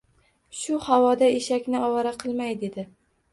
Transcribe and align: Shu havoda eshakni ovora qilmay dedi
Shu 0.61 0.79
havoda 0.85 1.29
eshakni 1.41 1.83
ovora 1.89 2.15
qilmay 2.25 2.57
dedi 2.65 2.89